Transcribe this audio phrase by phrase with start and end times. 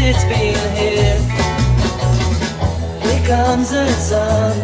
[0.00, 1.18] it's been here.
[3.02, 4.54] Here comes the sun.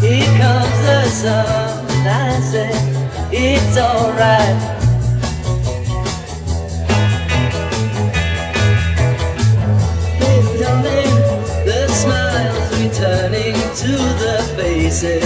[0.00, 1.86] Here comes the sun.
[2.06, 2.70] I say
[3.32, 4.76] it's alright.
[12.80, 13.92] Returning to
[14.22, 15.24] the faces.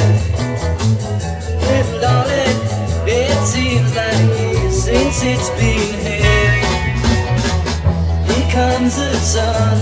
[1.67, 2.59] Hey, darling,
[3.07, 6.24] it seems like years since it's been here.
[8.55, 9.79] Comes the sun.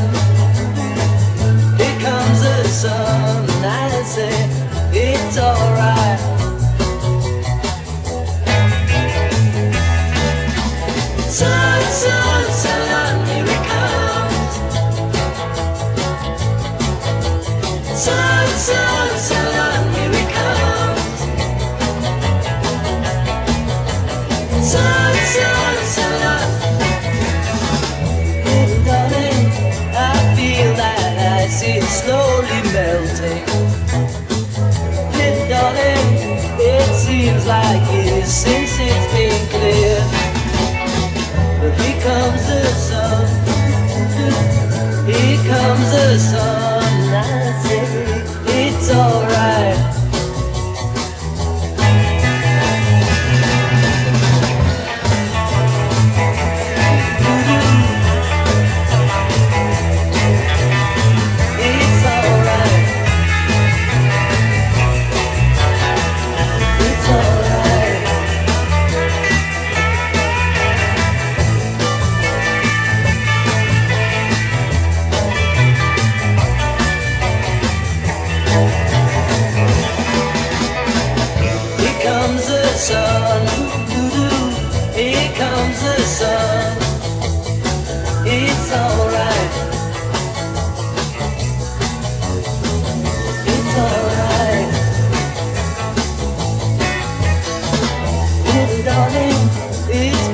[1.76, 3.46] Here comes the sun.
[3.62, 4.48] I say
[4.94, 6.18] it's alright.
[11.28, 14.52] Sun, sun, sun, here it comes.
[18.04, 21.18] Sun, sun, sun, here it comes.
[24.66, 25.61] Sun, sun.
[31.82, 33.44] Is slowly melting.
[35.16, 36.08] Hey, darling,
[36.60, 38.32] it seems like it's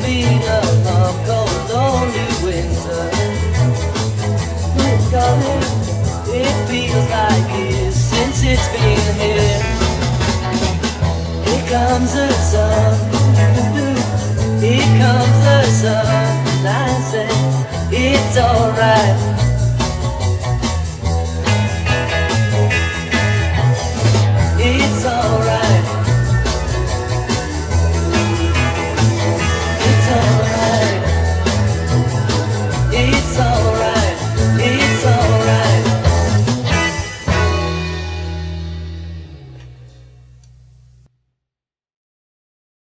[0.02, 3.04] been a long cold only winter.
[6.30, 9.62] It feels like it since it's been here.
[11.52, 12.37] It comes a